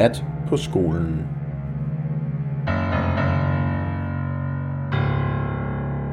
[0.00, 1.12] Nat på skolen.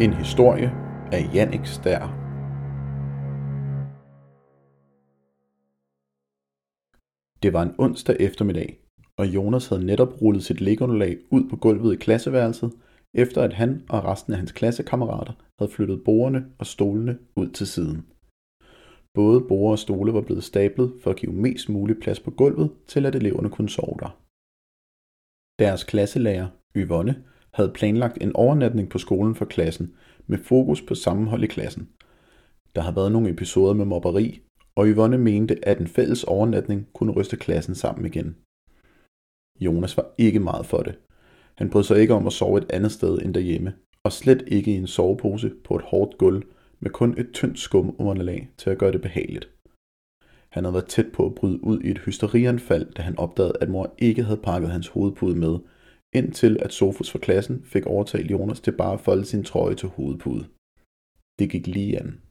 [0.01, 0.71] En historie
[1.11, 1.99] af Jannik Stær.
[7.43, 8.79] Det var en onsdag eftermiddag,
[9.17, 12.71] og Jonas havde netop rullet sit lægunderlag ud på gulvet i klasseværelset,
[13.13, 17.67] efter at han og resten af hans klassekammerater havde flyttet bordene og stolene ud til
[17.67, 18.05] siden.
[19.21, 22.71] Både borde og stole var blevet stablet for at give mest mulig plads på gulvet,
[22.87, 24.11] til at eleverne kunne sove der.
[25.59, 29.95] Deres klasselærer, Yvonne, havde planlagt en overnatning på skolen for klassen,
[30.27, 31.89] med fokus på sammenhold i klassen.
[32.75, 34.41] Der har været nogle episoder med mobberi,
[34.75, 38.35] og Yvonne mente, at en fælles overnatning kunne ryste klassen sammen igen.
[39.59, 40.99] Jonas var ikke meget for det.
[41.55, 44.71] Han brød sig ikke om at sove et andet sted end derhjemme, og slet ikke
[44.71, 46.43] i en sovepose på et hårdt gulv
[46.79, 49.49] med kun et tyndt skum underlag til at gøre det behageligt.
[50.49, 53.69] Han havde været tæt på at bryde ud i et hysterianfald, da han opdagede, at
[53.69, 55.59] mor ikke havde pakket hans hovedpude med,
[56.13, 59.89] indtil at Sofus fra klassen fik overtalt Jonas til bare at folde sin trøje til
[59.89, 60.45] hovedpude.
[61.39, 62.21] Det gik lige an.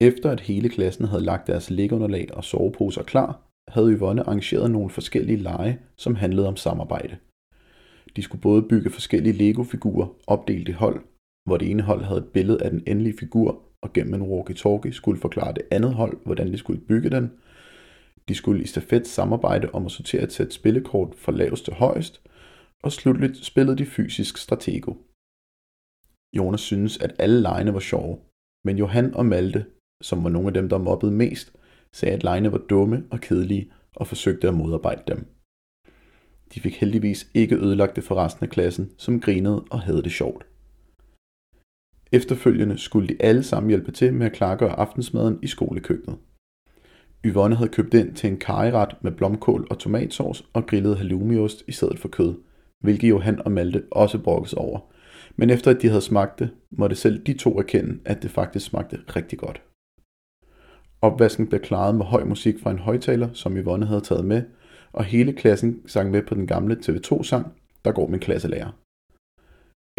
[0.00, 3.30] Efter at hele klassen havde lagt deres liggeunderlag og soveposer klar,
[3.68, 7.18] havde Yvonne arrangeret nogle forskellige lege, som handlede om samarbejde.
[8.16, 11.00] De skulle både bygge forskellige Lego-figurer opdelt i hold,
[11.48, 14.92] hvor det ene hold havde et billede af den endelige figur, og gennem en walkie-talkie
[14.92, 17.30] skulle forklare det andet hold, hvordan de skulle bygge den.
[18.28, 22.22] De skulle i stafet samarbejde om at sortere et sæt spillekort fra lavest til højst,
[22.82, 24.94] og slutligt spillede de fysisk stratego.
[26.36, 28.18] Jonas synes, at alle lejene var sjove,
[28.64, 29.64] men Johan og Malte,
[30.02, 31.52] som var nogle af dem, der mobbede mest,
[31.92, 35.26] sagde, at lejene var dumme og kedelige og forsøgte at modarbejde dem.
[36.54, 40.12] De fik heldigvis ikke ødelagt det for resten af klassen, som grinede og havde det
[40.12, 40.47] sjovt.
[42.12, 46.18] Efterfølgende skulle de alle sammen hjælpe til med at klargøre aftensmaden i skolekøkkenet.
[47.24, 51.72] Yvonne havde købt ind til en kariret med blomkål og tomatsauce og grillet halloumiost i
[51.72, 52.34] stedet for kød,
[52.80, 54.80] hvilket Johan og Malte også brokkes over.
[55.36, 58.66] Men efter at de havde smagt det, måtte selv de to erkende, at det faktisk
[58.66, 59.62] smagte rigtig godt.
[61.02, 64.42] Opvasken blev klaret med høj musik fra en højtaler, som Yvonne havde taget med,
[64.92, 67.46] og hele klassen sang med på den gamle TV2-sang,
[67.84, 68.87] Der går min klasselærer.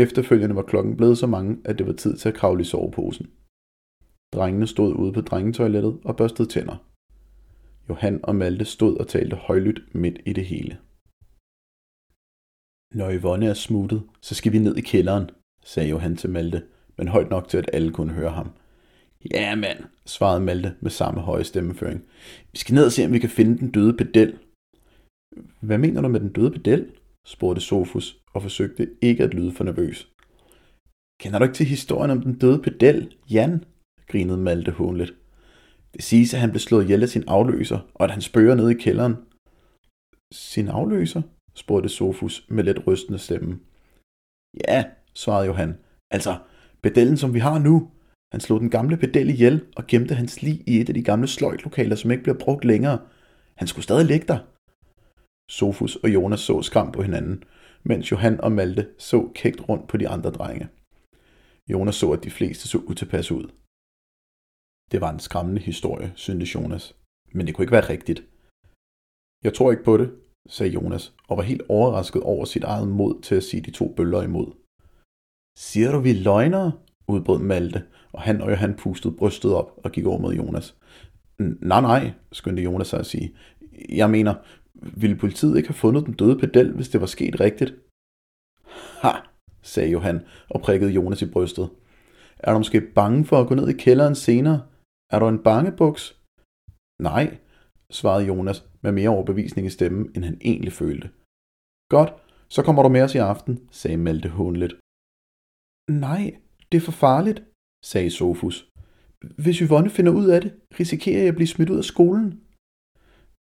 [0.05, 3.27] Efterfølgende var klokken blevet så mange, at det var tid til at kravle i soveposen.
[4.33, 6.77] Drengene stod ude på drengetoilettet og børstede tænder.
[7.89, 10.77] Johan og Malte stod og talte højlydt midt i det hele.
[12.93, 15.29] Når Yvonne er smuttet, så skal vi ned i kælderen,
[15.63, 16.63] sagde Johan til Malte,
[16.97, 18.49] men højt nok til, at alle kunne høre ham.
[19.31, 22.05] Ja, mand, svarede Malte med samme høje stemmeføring.
[22.51, 24.37] Vi skal ned og se, om vi kan finde den døde pedel.
[25.61, 26.91] Hvad mener du med den døde pedel?
[27.25, 30.09] spurgte Sofus og forsøgte ikke at lyde for nervøs.
[31.21, 33.63] Kender du ikke til historien om den døde pedel, Jan?
[34.07, 35.13] grinede Malte hånligt.
[35.93, 38.71] Det siges, at han blev slået ihjel af sin afløser, og at han spørger nede
[38.71, 39.15] i kælderen.
[40.33, 41.21] Sin afløser?
[41.55, 43.59] spurgte Sofus med lidt rystende stemme.
[44.67, 45.77] Ja, svarede Johan.
[46.11, 46.37] Altså,
[46.83, 47.91] pedellen som vi har nu.
[48.31, 51.27] Han slog den gamle pedel ihjel og gemte hans lig i et af de gamle
[51.27, 52.99] sløjtlokaler, som ikke bliver brugt længere.
[53.55, 54.39] Han skulle stadig ligge der.
[55.51, 57.43] Sofus og Jonas så skram på hinanden,
[57.83, 60.69] mens Johan og Malte så kægt rundt på de andre drenge.
[61.69, 63.45] Jonas så, at de fleste så utilpas ud.
[64.91, 66.95] Det var en skræmmende historie, syntes Jonas,
[67.33, 68.23] men det kunne ikke være rigtigt.
[69.43, 70.15] Jeg tror ikke på det,
[70.49, 73.93] sagde Jonas, og var helt overrasket over sit eget mod til at sige de to
[73.97, 74.49] bøller imod.
[75.57, 76.71] Siger du, vi løgnere?
[77.07, 80.75] udbrød Malte, og han og Johan pustede brystet op og gik over mod Jonas.
[81.39, 83.35] Nej, nej, skyndte Jonas sig at sige.
[83.89, 84.35] Jeg mener,
[84.81, 87.75] ville politiet ikke have fundet den døde pedel, hvis det var sket rigtigt?
[89.01, 89.11] Ha,
[89.61, 91.69] sagde Johan og prikkede Jonas i brystet.
[92.39, 94.67] Er du måske bange for at gå ned i kælderen senere?
[95.11, 96.03] Er du en bangebuks?
[97.01, 97.37] Nej,
[97.91, 101.09] svarede Jonas med mere overbevisning i stemmen, end han egentlig følte.
[101.89, 102.13] Godt,
[102.49, 104.73] så kommer du med os i aften, sagde Malte hånligt.
[105.91, 106.23] Nej,
[106.71, 107.43] det er for farligt,
[107.85, 108.69] sagde Sofus.
[109.43, 112.41] Hvis Yvonne finder ud af det, risikerer jeg at blive smidt ud af skolen.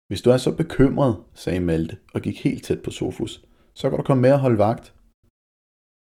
[0.09, 3.45] Hvis du er så bekymret, sagde Malte og gik helt tæt på Sofus,
[3.75, 4.87] så kan du komme med og holde vagt.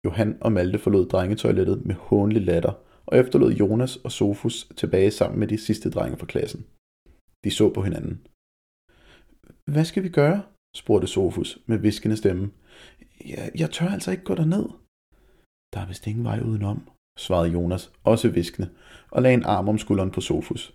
[0.04, 2.75] Johan og Malte forlod drengetoilettet med hånlig latter
[3.06, 6.66] og efterlod Jonas og Sofus tilbage sammen med de sidste drenge fra klassen.
[7.44, 8.16] De så på hinanden.
[9.72, 10.43] Hvad skal vi gøre?
[10.76, 12.50] spurgte Sofus med viskende stemme.
[13.25, 14.66] Jeg, jeg tør altså ikke gå derned.
[15.72, 16.88] Der er vist ingen vej udenom,
[17.19, 18.70] svarede Jonas, også viskende,
[19.10, 20.75] og lagde en arm om skulderen på Sofus.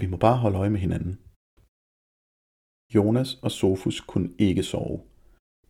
[0.00, 1.18] Vi må bare holde øje med hinanden.
[2.94, 5.00] Jonas og Sofus kunne ikke sove.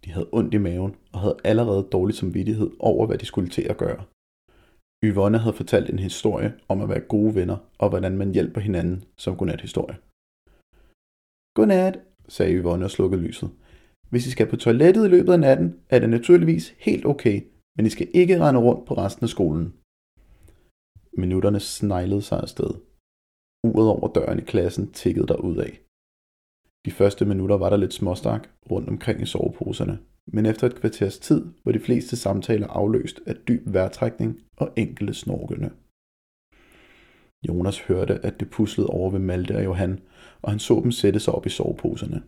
[0.05, 3.63] De havde ondt i maven og havde allerede dårlig samvittighed over, hvad de skulle til
[3.63, 4.05] at gøre.
[5.05, 9.05] Yvonne havde fortalt en historie om at være gode venner og hvordan man hjælper hinanden
[9.17, 9.97] som godnat historie.
[11.55, 13.51] Godnat, sagde Yvonne og slukkede lyset.
[14.11, 17.37] Hvis I skal på toilettet i løbet af natten, er det naturligvis helt okay,
[17.77, 19.75] men I skal ikke rende rundt på resten af skolen.
[21.13, 22.71] Minutterne sneglede sig afsted.
[23.65, 25.88] Uret over døren i klassen tikkede der ud af.
[26.87, 31.19] De første minutter var der lidt småstak rundt omkring i soveposerne, men efter et kvarters
[31.19, 35.71] tid var de fleste samtaler afløst af dyb vejrtrækning og enkelte snorkende.
[37.49, 40.01] Jonas hørte, at det puslede over ved Malte og Johan,
[40.43, 42.23] og han så dem sætte sig op i soveposerne.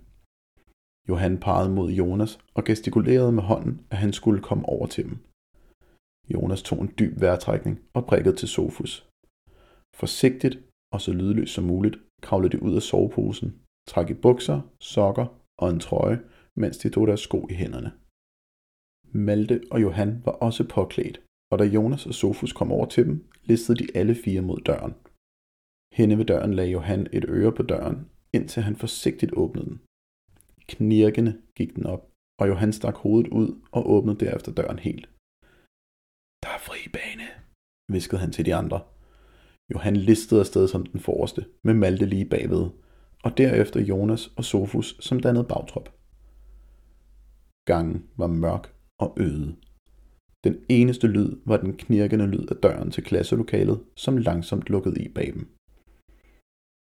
[1.09, 5.17] Johan pegede mod Jonas og gestikulerede med hånden, at han skulle komme over til dem.
[6.35, 9.07] Jonas tog en dyb vejrtrækning og prikkede til Sofus.
[10.01, 10.59] Forsigtigt
[10.93, 14.59] og så lydløst som muligt kravlede de ud af soveposen, trak i bukser,
[14.93, 15.27] sokker
[15.63, 16.19] og en trøje,
[16.63, 17.91] mens de tog deres sko i hænderne.
[19.27, 21.17] Malte og Johan var også påklædt,
[21.53, 23.17] og da Jonas og Sofus kom over til dem,
[23.51, 24.95] listede de alle fire mod døren.
[25.99, 27.99] Henne ved døren lagde Johan et øre på døren,
[28.37, 29.79] indtil han forsigtigt åbnede den.
[30.73, 32.03] Knirkende gik den op,
[32.41, 35.07] og Johan stak hovedet ud og åbnede derefter døren helt.
[36.43, 37.29] Der er fri bane,
[37.95, 38.81] viskede han til de andre.
[39.73, 42.65] Johan listede afsted som den forreste, med Malte lige bagved,
[43.25, 45.89] og derefter Jonas og Sofus som dannede bagtrop.
[47.65, 49.57] Gangen var mørk og øde.
[50.45, 55.09] Den eneste lyd var den knirkende lyd af døren til klasselokalet, som langsomt lukkede i
[55.09, 55.49] bag dem.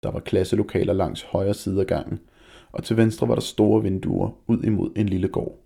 [0.02, 2.18] Der var klasselokaler langs højre side af gangen,
[2.72, 5.58] og til venstre var der store vinduer ud imod en lille gård.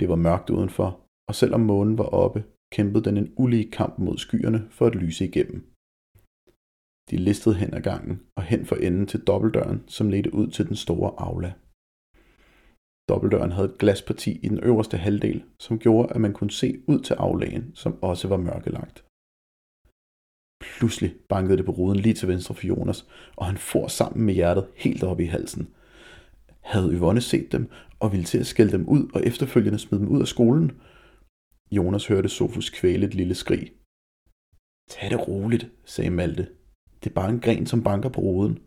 [0.00, 4.18] Det var mørkt udenfor, og selvom månen var oppe, kæmpede den en ulige kamp mod
[4.18, 5.73] skyerne for at lyse igennem.
[7.10, 10.68] De listede hen ad gangen og hen for enden til dobbeltdøren, som ledte ud til
[10.68, 11.52] den store aula.
[13.08, 17.00] Dobbeltdøren havde et glasparti i den øverste halvdel, som gjorde, at man kunne se ud
[17.00, 19.04] til aflagen, som også var mørkelagt.
[20.78, 24.34] Pludselig bankede det på ruden lige til venstre for Jonas, og han for sammen med
[24.34, 25.74] hjertet helt op i halsen.
[26.60, 30.08] Havde Yvonne set dem og ville til at skælde dem ud og efterfølgende smide dem
[30.08, 30.80] ud af skolen?
[31.72, 33.72] Jonas hørte Sofus kvæle et lille skrig.
[34.90, 36.48] Tag det roligt, sagde Malte.
[37.04, 38.58] Det er bare en gren, som banker på ruden.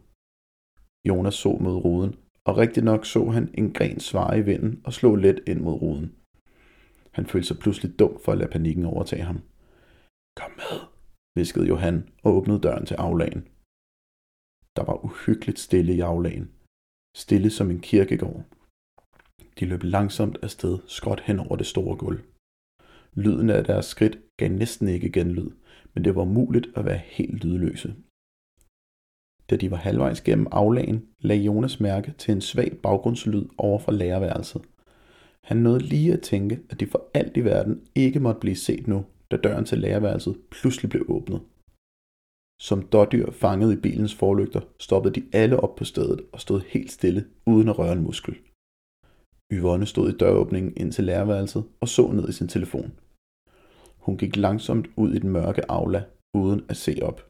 [1.07, 2.16] Jonas så mod ruden,
[2.48, 5.74] og rigtig nok så han en gren svare i vinden og slå let ind mod
[5.81, 6.16] ruden.
[7.12, 9.39] Han følte sig pludselig dum for at lade panikken overtage ham.
[10.39, 10.75] Kom med,
[11.38, 13.42] viskede Johan og åbnede døren til aflagen.
[14.75, 16.51] Der var uhyggeligt stille i aflagen.
[17.24, 18.44] Stille som en kirkegård.
[19.60, 22.19] De løb langsomt afsted, skråt hen over det store gulv.
[23.13, 25.51] Lyden af deres skridt gav næsten ikke genlyd,
[25.94, 27.95] men det var muligt at være helt lydløse.
[29.50, 33.92] Da de var halvvejs gennem aflagen, lagde Jonas mærke til en svag baggrundslyd over fra
[33.92, 34.62] lærerværelset.
[35.44, 38.88] Han nåede lige at tænke, at de for alt i verden ikke måtte blive set
[38.88, 41.42] nu, da døren til lærerværelset pludselig blev åbnet.
[42.62, 46.92] Som dårdyr fanget i bilens forlygter, stoppede de alle op på stedet og stod helt
[46.92, 48.36] stille, uden at røre en muskel.
[49.54, 52.92] Yvonne stod i døråbningen ind til lærerværelset og så ned i sin telefon.
[53.98, 56.04] Hun gik langsomt ud i den mørke aula,
[56.34, 57.27] uden at se op.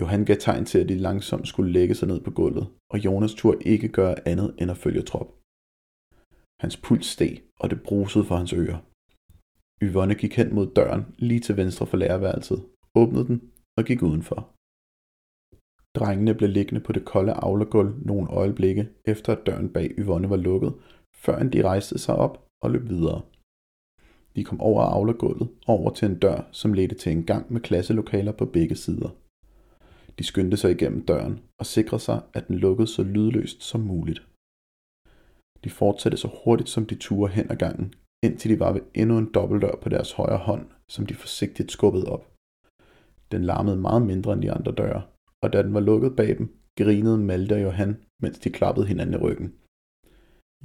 [0.00, 3.34] Johan gav tegn til, at de langsomt skulle lægge sig ned på gulvet, og Jonas
[3.34, 5.28] turde ikke gøre andet end at følge trop.
[6.62, 8.80] Hans puls steg, og det brusede for hans ører.
[9.82, 12.60] Yvonne gik hen mod døren lige til venstre for lærerværelset,
[12.94, 13.38] åbnede den
[13.78, 14.40] og gik udenfor.
[15.98, 20.36] Drengene blev liggende på det kolde avlegulv nogle øjeblikke, efter at døren bag Yvonne var
[20.36, 20.74] lukket,
[21.14, 23.22] før de rejste sig op og løb videre.
[24.36, 28.32] De kom over avlegulvet over til en dør, som ledte til en gang med klasselokaler
[28.32, 29.10] på begge sider.
[30.18, 34.26] De skyndte sig igennem døren og sikrede sig, at den lukkede så lydløst som muligt.
[35.64, 37.94] De fortsatte så hurtigt som de turde hen ad gangen,
[38.24, 42.06] indtil de var ved endnu en dobbeltdør på deres højre hånd, som de forsigtigt skubbede
[42.14, 42.32] op.
[43.32, 45.02] Den larmede meget mindre end de andre døre,
[45.42, 46.46] og da den var lukket bag dem,
[46.78, 49.54] grinede Malte og Johan, mens de klappede hinanden i ryggen.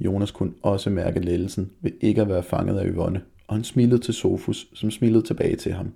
[0.00, 4.00] Jonas kunne også mærke lettelsen ved ikke at være fanget af Yvonne, og han smilede
[4.02, 5.94] til Sofus, som smilede tilbage til ham.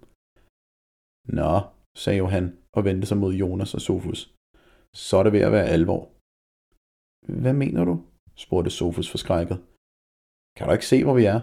[1.24, 1.60] Nå,
[2.02, 4.20] sagde Johan og vendte sig mod Jonas og Sofus.
[5.04, 6.02] Så er det ved at være alvor.
[7.42, 7.94] Hvad mener du?
[8.44, 9.58] spurgte Sofus forskrækket.
[10.56, 11.40] Kan du ikke se, hvor vi er?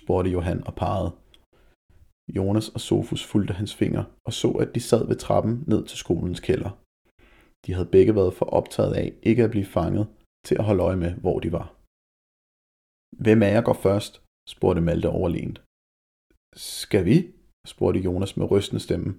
[0.00, 1.12] spurgte Johan og parrede.
[2.36, 5.98] Jonas og Sofus fulgte hans finger og så, at de sad ved trappen ned til
[5.98, 6.70] skolens kælder.
[7.66, 10.06] De havde begge været for optaget af ikke at blive fanget
[10.46, 11.66] til at holde øje med, hvor de var.
[13.24, 14.12] Hvem af jer går først?
[14.48, 15.58] spurgte Malte overlegent.
[16.56, 17.16] Skal vi?
[17.66, 19.10] spurgte Jonas med rystende stemme.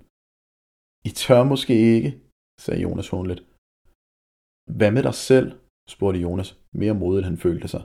[1.10, 2.10] I tør måske ikke,
[2.64, 3.42] sagde Jonas håndligt.
[4.78, 5.48] Hvad med dig selv?
[5.94, 7.84] spurgte Jonas, mere modigt han følte sig.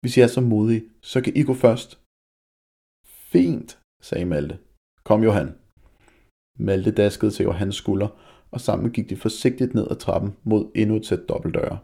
[0.00, 1.90] Hvis I er så modige, så kan I gå først.
[3.32, 3.70] Fint,
[4.08, 4.56] sagde Malte.
[5.08, 5.48] Kom Johan.
[6.58, 8.08] Malte daskede til Johans skulder,
[8.54, 11.78] og sammen gik de forsigtigt ned ad trappen mod endnu et sæt dobbeltdøre.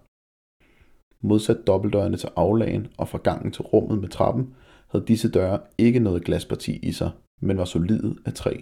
[1.22, 4.54] Modsat dobbeltdørene til aflagen og fra gangen til rummet med trappen,
[4.90, 7.10] havde disse døre ikke noget glasparti i sig,
[7.40, 8.54] men var solide af træ.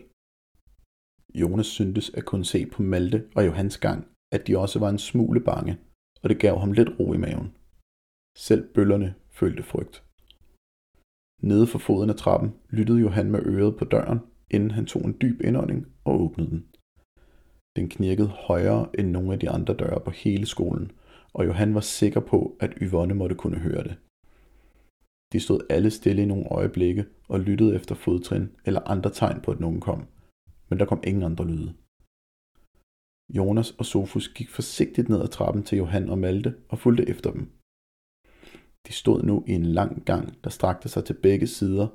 [1.35, 4.99] Jonas syntes at kunne se på Malte og Johans gang, at de også var en
[4.99, 5.79] smule bange,
[6.23, 7.53] og det gav ham lidt ro i maven.
[8.37, 10.05] Selv bøllerne følte frygt.
[11.43, 14.21] Nede for foden af trappen lyttede Johan med øret på døren,
[14.51, 16.67] inden han tog en dyb indånding og åbnede den.
[17.77, 20.91] Den knirkede højere end nogle af de andre døre på hele skolen,
[21.33, 23.97] og Johan var sikker på, at Yvonne måtte kunne høre det.
[25.33, 29.51] De stod alle stille i nogle øjeblikke og lyttede efter fodtrin eller andre tegn på,
[29.51, 30.07] at nogen kom,
[30.69, 31.75] men der kom ingen andre lyde.
[33.37, 37.31] Jonas og Sofus gik forsigtigt ned ad trappen til Johan og Malte og fulgte efter
[37.33, 37.45] dem.
[38.87, 41.89] De stod nu i en lang gang, der strakte sig til begge sider,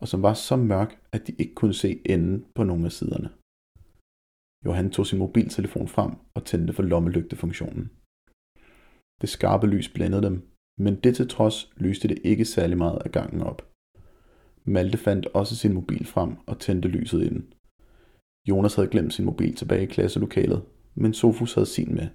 [0.00, 3.30] og som var så mørk, at de ikke kunne se enden på nogle af siderne.
[4.66, 7.90] Johan tog sin mobiltelefon frem og tændte for lommelygtefunktionen.
[9.20, 10.36] Det skarpe lys blændede dem,
[10.78, 13.60] men det til trods lyste det ikke særlig meget af gangen op.
[14.64, 17.54] Malte fandt også sin mobil frem og tændte lyset inden.
[18.48, 20.62] Jonas havde glemt sin mobil tilbage i klasselokalet,
[20.94, 22.08] men Sofus havde sin med.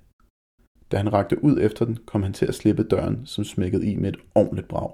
[0.91, 3.95] Da han rakte ud efter den, kom han til at slippe døren, som smækkede i
[3.95, 4.91] med et ordentligt brag.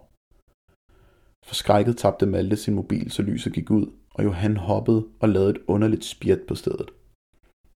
[1.45, 5.61] Forskrækket tabte Malte sin mobil, så lyset gik ud, og Johan hoppede og lavede et
[5.67, 6.89] underligt spjæt på stedet.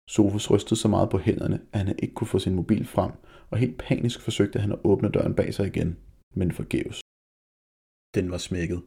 [0.09, 3.11] Sofus rystede så meget på hænderne, at han ikke kunne få sin mobil frem,
[3.49, 5.97] og helt panisk forsøgte han at åbne døren bag sig igen,
[6.35, 7.01] men forgæves.
[8.15, 8.81] Den var smækket.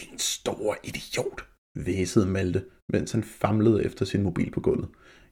[0.00, 1.40] Din store idiot,
[1.86, 4.88] væsede Malte, mens han famlede efter sin mobil på gulvet.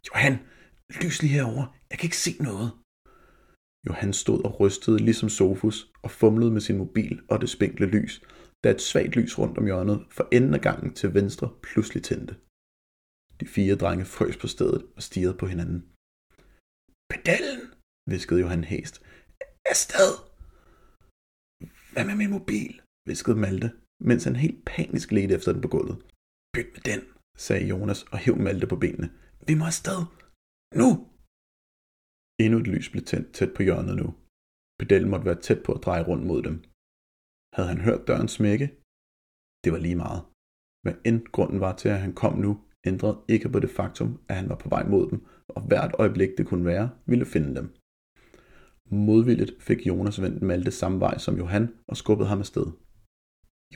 [0.06, 0.36] Johan,
[1.02, 1.64] lys lige herover.
[1.90, 2.70] Jeg kan ikke se noget.
[3.86, 8.22] Johan stod og rystede ligesom Sofus og fumlede med sin mobil og det spinkle lys,
[8.64, 12.34] da et svagt lys rundt om hjørnet for enden af gangen til venstre pludselig tændte.
[13.40, 15.80] De fire drenge frøs på stedet og stirrede på hinanden.
[17.10, 17.62] Pedellen,
[18.10, 18.94] viskede Johan hæst.
[19.72, 20.12] Afsted!
[21.92, 22.72] Hvad med min mobil?
[23.08, 23.68] viskede Malte,
[24.00, 25.96] mens han helt panisk ledte efter den på gulvet.
[26.54, 27.00] Byt med den,
[27.36, 29.08] sagde Jonas og hæv Malte på benene.
[29.48, 30.00] Vi må afsted.
[30.80, 30.88] Nu!
[32.42, 34.08] Endnu et lys blev tændt tæt på hjørnet nu.
[34.78, 36.56] Pedellen måtte være tæt på at dreje rundt mod dem.
[37.54, 38.66] Havde han hørt døren smække?
[39.64, 40.20] Det var lige meget.
[40.82, 42.52] Hvad end grunden var til, at han kom nu,
[42.90, 46.30] ændrede ikke på det faktum, at han var på vej mod dem, og hvert øjeblik
[46.38, 47.66] det kunne være, ville finde dem.
[48.90, 52.66] Modvilligt fik Jonas vendt Malte samme vej som Johan og skubbede ham afsted.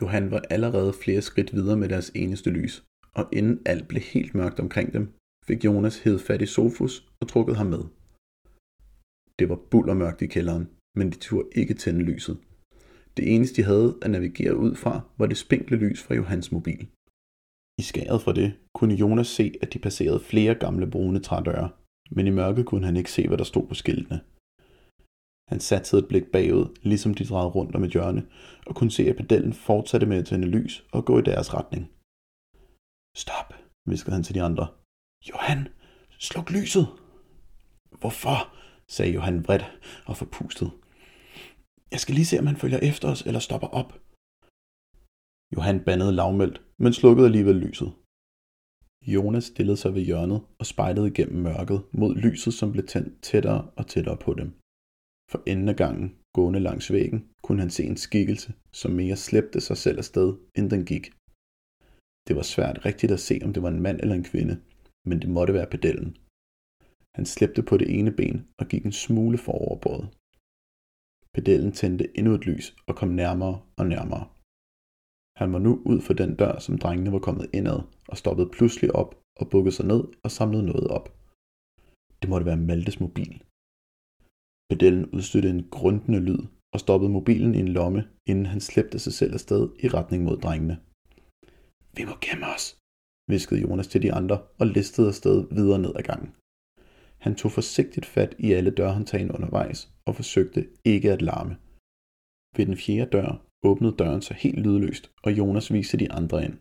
[0.01, 2.85] Johan var allerede flere skridt videre med deres eneste lys,
[3.15, 5.15] og inden alt blev helt mørkt omkring dem,
[5.47, 7.85] fik Jonas hed fat i Sofus og trukket ham med.
[9.39, 12.39] Det var bullermørkt i kælderen, men de turde ikke tænde lyset.
[13.17, 16.89] Det eneste de havde at navigere ud fra, var det spinkle lys fra Johans mobil.
[17.81, 21.69] I skæret fra det kunne Jonas se, at de passerede flere gamle brune trædøre,
[22.11, 24.21] men i mørket kunne han ikke se, hvad der stod på skiltene.
[25.49, 28.27] Han satte et blik bagud, ligesom de drejede rundt om et hjørne,
[28.67, 31.91] og kunne se, at pedellen fortsatte med at tænde lys og gå i deres retning.
[33.25, 33.49] Stop,
[33.91, 34.67] viskede han til de andre.
[35.29, 35.61] Johan,
[36.19, 36.87] sluk lyset.
[38.01, 38.39] Hvorfor?
[38.95, 39.67] sagde Johan vredt
[40.07, 40.71] og forpustet.
[41.93, 43.91] Jeg skal lige se, om han følger efter os eller stopper op.
[45.55, 47.91] Johan bandede lavmældt, men slukkede alligevel lyset.
[49.15, 53.71] Jonas stillede sig ved hjørnet og spejlede igennem mørket mod lyset, som blev tændt tættere
[53.77, 54.49] og tættere på dem.
[55.31, 59.61] For enden af gangen, gående langs væggen, kunne han se en skikkelse, som mere slæbte
[59.61, 61.18] sig selv afsted, end den gik.
[62.29, 64.55] Det var svært rigtigt at se, om det var en mand eller en kvinde,
[65.09, 66.17] men det måtte være pedellen.
[67.17, 70.07] Han slæbte på det ene ben og gik en smule foroverbøjet.
[71.35, 74.25] Pedellen tændte endnu et lys og kom nærmere og nærmere.
[75.41, 78.91] Han var nu ud for den dør, som drengene var kommet indad, og stoppede pludselig
[79.01, 81.07] op og bukkede sig ned og samlede noget op.
[82.21, 83.35] Det måtte være Maltes mobil.
[84.71, 86.43] Pedellen udstødte en grundende lyd
[86.75, 90.37] og stoppede mobilen i en lomme, inden han slæbte sig selv afsted i retning mod
[90.37, 90.77] drengene.
[91.97, 92.79] Vi må gemme os,
[93.29, 96.31] viskede Jonas til de andre og listede afsted videre ned ad gangen.
[97.19, 101.57] Han tog forsigtigt fat i alle dørhåndtagene undervejs og forsøgte ikke at larme.
[102.57, 106.59] Ved den fjerde dør åbnede døren sig helt lydløst, og Jonas viste de andre ind.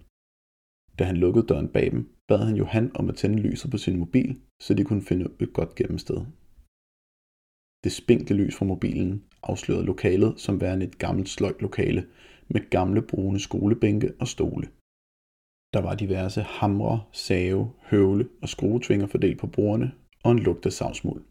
[1.00, 4.00] Da han lukkede døren bag dem, bad han Johan om at tænde lyset på sin
[4.00, 6.19] mobil, så de kunne finde et godt gennemsted.
[7.84, 12.07] Det spinkle lys fra mobilen afslørede lokalet som værende et gammelt sløjt lokale
[12.48, 14.67] med gamle brune skolebænke og stole.
[15.74, 19.92] Der var diverse hamre, save, høvle og skruetvinger fordelt på bordene
[20.24, 21.24] og en lugt af savsmuld.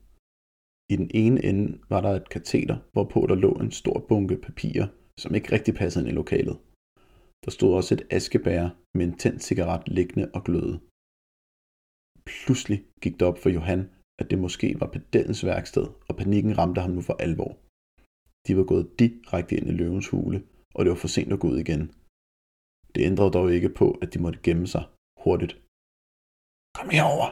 [0.93, 4.89] I den ene ende var der et kateter, hvorpå der lå en stor bunke papirer,
[5.21, 6.57] som ikke rigtig passede ind i lokalet.
[7.45, 10.81] Der stod også et askebær med en tændt cigaret liggende og gløde.
[12.27, 13.91] Pludselig gik det op for Johan,
[14.21, 17.53] at det måske var pedellens værksted, og panikken ramte ham nu for alvor.
[18.47, 20.43] De var gået direkte ind i løvens hule,
[20.75, 21.93] og det var for sent at gå ud igen.
[22.97, 24.85] Det ændrede dog ikke på, at de måtte gemme sig
[25.25, 25.53] hurtigt.
[26.77, 27.29] Kom herover,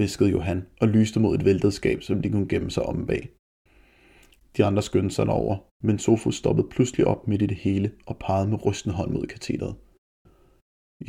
[0.00, 3.22] viskede Johan og lyste mod et væltet skab, som de kunne gemme sig om bag.
[4.56, 5.56] De andre skyndte sig over,
[5.86, 9.26] men Sofus stoppede pludselig op midt i det hele og pegede med rystende hånd mod
[9.26, 9.72] kateteret.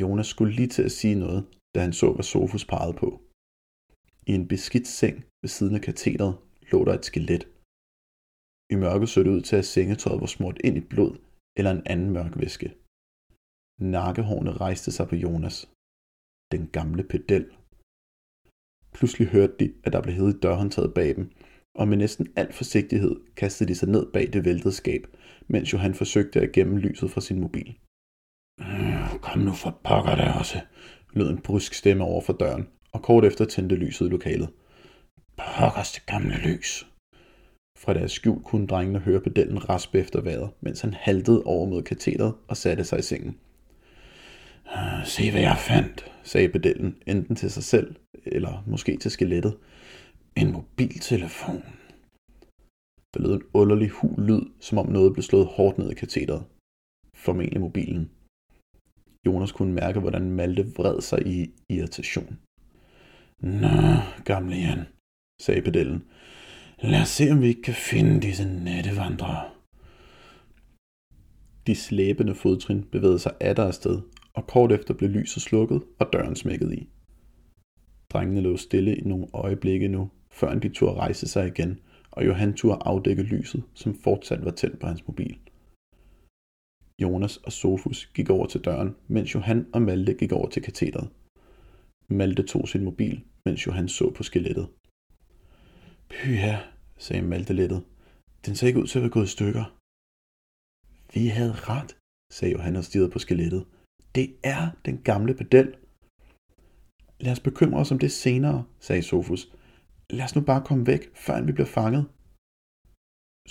[0.01, 1.41] Jonas skulle lige til at sige noget,
[1.73, 3.09] da han så, hvad Sofus pegede på.
[4.29, 6.33] I en beskidt seng ved siden af kateteret
[6.71, 7.43] lå der et skelet.
[8.73, 11.13] I mørket så det ud til, at sengetøjet var smurt ind i blod
[11.57, 12.69] eller en anden mørk væske.
[13.79, 15.69] Nakkehårene rejste sig på Jonas.
[16.51, 17.45] Den gamle pedel.
[18.93, 21.31] Pludselig hørte de, at der blev hævet dørhåndtaget bag dem,
[21.75, 25.07] og med næsten al forsigtighed kastede de sig ned bag det væltede skab,
[25.47, 27.77] mens Johan forsøgte at gemme lyset fra sin mobil.
[28.61, 30.61] Øh, kom nu for pokker der også,
[31.13, 34.49] lød en brusk stemme over for døren, og kort efter tændte lyset i lokalet.
[35.37, 36.87] Pokkers det gamle lys.
[37.77, 41.83] Fra deres skjul kunne drengene høre pedellen raspe efter vejret, mens han haltede over mod
[41.83, 43.39] kateteret og satte sig i sengen.
[44.75, 47.95] Øh, se hvad jeg fandt, sagde pedellen, enten til sig selv,
[48.25, 49.57] eller måske til skelettet.
[50.35, 51.63] En mobiltelefon.
[53.13, 56.45] Der lød en underlig hul lyd, som om noget blev slået hårdt ned i kateteret.
[57.15, 58.11] Formentlig mobilen.
[59.25, 62.39] Jonas kunne mærke, hvordan Malte vred sig i irritation.
[63.39, 63.67] Nå,
[64.25, 64.85] gamle Jan,
[65.41, 66.03] sagde pedellen.
[66.81, 69.49] Lad os se, om vi ikke kan finde disse nattevandrere.
[71.67, 74.01] De slæbende fodtrin bevægede sig atter afsted,
[74.39, 76.89] og kort efter blev lyset slukket og døren smækket i.
[78.09, 81.79] Drengene lå stille i nogle øjeblikke nu, før de turde rejse sig igen,
[82.11, 85.39] og Johan turde afdække lyset, som fortsat var tændt på hans mobil.
[87.01, 91.09] Jonas og Sofus gik over til døren, mens Johan og Malte gik over til kateteret.
[92.07, 94.67] Malte tog sin mobil, mens Johan så på skelettet.
[96.09, 96.55] Pyha,
[96.97, 97.83] sagde Malte lettet.
[98.45, 99.65] Den ser ikke ud til at være gået i stykker.
[101.13, 101.97] Vi havde ret,
[102.31, 103.65] sagde Johan og stirrede på skelettet.
[104.19, 105.67] Det er den gamle pedel.
[107.19, 109.43] Lad os bekymre os om det senere, sagde Sofus.
[110.09, 112.03] Lad os nu bare komme væk, før vi bliver fanget.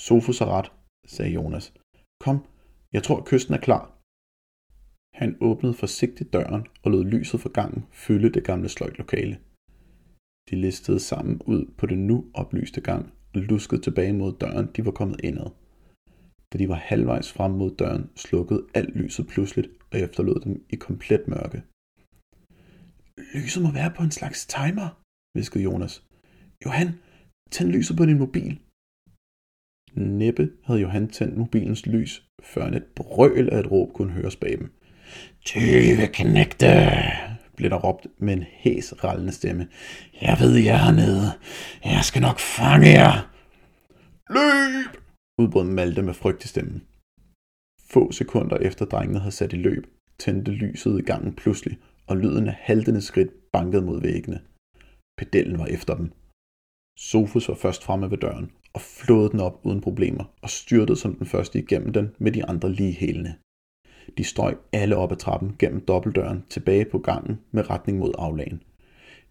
[0.07, 0.73] Sofus har ret,
[1.07, 1.75] sagde Jonas.
[2.25, 2.37] Kom,
[2.93, 3.85] jeg tror, kysten er klar.
[5.21, 9.37] Han åbnede forsigtigt døren og lod lyset fra gangen fylde det gamle sløjtlokale.
[10.51, 14.85] De listede sammen ud på den nu oplyste gang og luskede tilbage mod døren, de
[14.85, 15.51] var kommet indad.
[16.53, 20.77] Da de var halvvejs frem mod døren, slukkede alt lyset pludseligt og efterlod dem i
[20.77, 21.63] komplet mørke.
[23.35, 24.89] Lyset må være på en slags timer,
[25.39, 26.05] viskede Jonas.
[26.65, 26.89] Johan,
[27.51, 28.61] tænd lyset på din mobil.
[29.95, 34.59] Næppe havde Johan tændt mobilens lys, før et brøl af et råb kunne høres bag
[34.59, 34.73] dem.
[35.45, 36.67] Tyve knægte,
[37.57, 39.69] blev der råbt med en hæs rallende stemme.
[40.23, 41.33] Jeg ved, jeg er hernede.
[41.85, 43.33] Jeg skal nok fange jer.
[44.31, 45.03] Løb!
[45.39, 46.83] udbrød Malte med frygt i stemmen.
[47.91, 49.87] Få sekunder efter drengene havde sat i løb,
[50.19, 54.41] tændte lyset i gangen pludselig, og lyden af haltende skridt bankede mod væggene.
[55.19, 56.13] Pedellen var efter dem.
[56.99, 61.15] Sofus var først fremme ved døren og flåede den op uden problemer og styrtede som
[61.15, 63.35] den første igennem den med de andre lige hælende.
[64.19, 68.63] De strøg alle op ad trappen gennem dobbeltdøren tilbage på gangen med retning mod aflagen.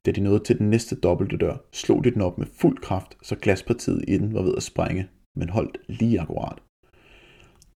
[0.05, 3.17] Da de nåede til den næste dobbelte dør, slog de den op med fuld kraft,
[3.21, 6.66] så glaspartiet i den var ved at sprænge, men holdt lige akkurat.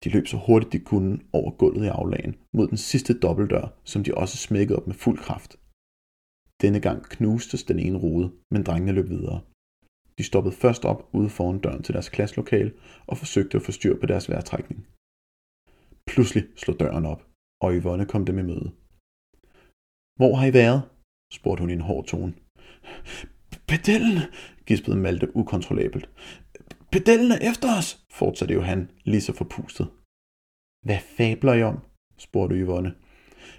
[0.04, 4.04] De løb så hurtigt de kunne over gulvet i aflagen mod den sidste dobbeltdør, som
[4.04, 5.52] de også smækkede op med fuld kraft.
[6.62, 9.40] Denne gang knustes den ene rude, men drengene løb videre.
[10.18, 12.72] De stoppede først op ude foran døren til deres klasselokale
[13.06, 14.80] og forsøgte at få styr på deres vejrtrækning.
[16.10, 17.22] Pludselig slog døren op,
[17.64, 18.70] og Yvonne kom dem i møde.
[20.18, 20.82] Hvor har I været?
[21.32, 22.34] spurgte hun i en hård tone.
[23.70, 24.18] Pedellen,
[24.66, 26.06] gispede Malte ukontrollabelt.
[26.92, 29.86] Pedellen er efter os, fortsatte Johan, lige så forpustet.
[30.86, 31.78] Hvad fabler I om?
[32.18, 32.94] spurgte Yvonne.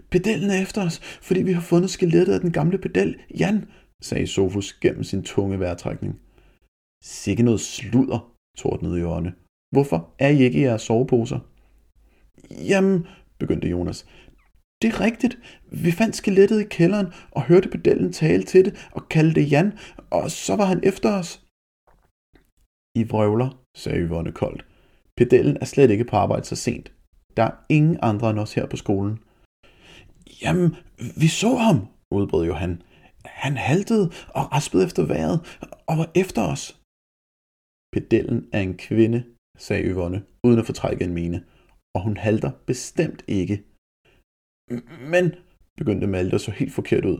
[0.10, 3.66] Pedellen er efter os, fordi vi har fundet skelettet af den gamle pedel, Jan,
[4.02, 6.20] sagde Sofus gennem sin tunge vejrtrækning.
[7.04, 9.34] Sikke noget sludder, tordnede Jørne.
[9.72, 11.40] Hvorfor er I ikke i jeres soveposer?
[12.68, 13.08] Jamen,
[13.40, 14.06] begyndte Jonas.
[14.82, 15.38] Det er rigtigt.
[15.72, 19.74] Vi fandt skelettet i kælderen og hørte pedellen tale til det og kalde det Jan,
[20.10, 21.46] og så var han efter os.
[22.96, 24.66] I vrøvler, sagde Yvonne koldt.
[25.18, 26.94] Pedellen er slet ikke på arbejde så sent.
[27.38, 29.20] Der er ingen andre end os her på skolen.
[30.42, 30.76] Jamen,
[31.22, 32.82] vi så ham, udbrød Johan.
[33.26, 34.06] Han haltede
[34.38, 36.64] og raspede efter vejret og var efter os.
[37.94, 39.20] Pedellen er en kvinde,
[39.58, 41.46] sagde Yvonne, uden at fortrække en mine,
[41.96, 43.64] og hun halter bestemt ikke.
[45.14, 45.26] Men,
[45.78, 47.20] begyndte Malte så helt forkert ud.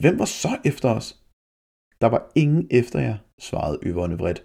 [0.00, 1.22] Hvem var så efter os?
[2.00, 4.44] Der var ingen efter jer, svarede Yvonne vredt.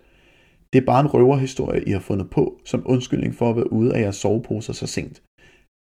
[0.73, 3.95] Det er bare en røverhistorie, I har fundet på, som undskyldning for at være ude
[3.95, 5.23] af jeres soveposer så sent.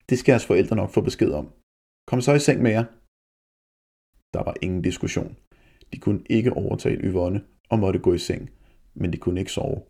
[0.09, 1.47] Det skal jeres forældre nok få besked om.
[2.09, 2.85] Kom så i seng med jer.
[4.35, 5.37] Der var ingen diskussion.
[5.93, 8.51] De kunne ikke overtale Yvonne og måtte gå i seng,
[8.95, 9.81] men de kunne ikke sove.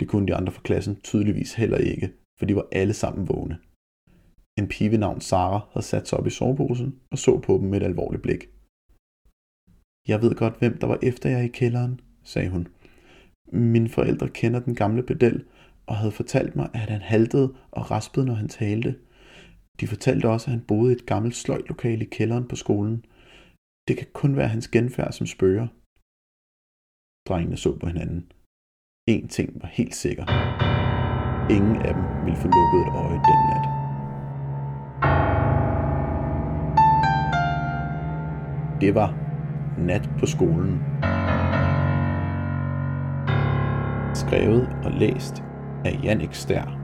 [0.00, 3.58] Det kunne de andre fra klassen tydeligvis heller ikke, for de var alle sammen vågne.
[4.58, 7.66] En pige ved navn Sara havde sat sig op i soveposen og så på dem
[7.68, 8.42] med et alvorligt blik.
[10.08, 12.68] Jeg ved godt, hvem der var efter jer i kælderen, sagde hun.
[13.52, 15.44] Mine forældre kender den gamle pedel
[15.86, 18.98] og havde fortalt mig, at han haltede og raspede, når han talte.
[19.80, 23.04] De fortalte også, at han boede i et gammelt sløjtlokale i kælderen på skolen.
[23.88, 25.66] Det kan kun være hans genfærd som spørger.
[27.28, 28.32] Drengene så på hinanden.
[29.08, 30.24] En ting var helt sikker.
[31.56, 33.66] Ingen af dem ville få lukket et øje den nat.
[38.80, 39.22] Det var
[39.78, 40.80] Nat på skolen.
[44.14, 45.42] Skrevet og læst
[45.84, 46.81] af Jannik Stær.